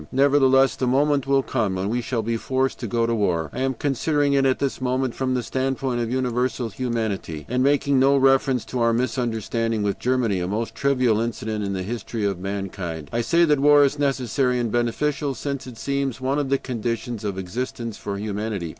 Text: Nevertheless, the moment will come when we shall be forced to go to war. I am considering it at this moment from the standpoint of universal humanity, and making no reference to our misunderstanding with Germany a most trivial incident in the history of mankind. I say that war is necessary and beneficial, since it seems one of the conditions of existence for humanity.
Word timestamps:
Nevertheless, 0.11 0.75
the 0.75 0.87
moment 0.87 1.27
will 1.27 1.43
come 1.43 1.75
when 1.75 1.87
we 1.87 2.01
shall 2.01 2.23
be 2.23 2.35
forced 2.35 2.79
to 2.79 2.87
go 2.87 3.05
to 3.05 3.13
war. 3.13 3.51
I 3.53 3.59
am 3.59 3.75
considering 3.75 4.33
it 4.33 4.47
at 4.47 4.57
this 4.57 4.81
moment 4.81 5.13
from 5.13 5.35
the 5.35 5.43
standpoint 5.43 6.01
of 6.01 6.09
universal 6.09 6.69
humanity, 6.69 7.45
and 7.47 7.61
making 7.61 7.99
no 7.99 8.17
reference 8.17 8.65
to 8.65 8.81
our 8.81 8.93
misunderstanding 8.93 9.83
with 9.83 9.99
Germany 9.99 10.39
a 10.39 10.47
most 10.47 10.73
trivial 10.73 11.19
incident 11.21 11.63
in 11.63 11.73
the 11.73 11.83
history 11.83 12.25
of 12.25 12.39
mankind. 12.39 13.11
I 13.13 13.21
say 13.21 13.45
that 13.45 13.59
war 13.59 13.83
is 13.83 13.99
necessary 13.99 14.57
and 14.57 14.71
beneficial, 14.71 15.35
since 15.35 15.67
it 15.67 15.77
seems 15.77 16.19
one 16.19 16.39
of 16.39 16.49
the 16.49 16.57
conditions 16.57 17.23
of 17.23 17.37
existence 17.37 17.95
for 17.99 18.17
humanity. 18.17 18.69